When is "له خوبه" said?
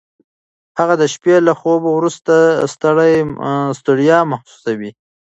1.47-1.89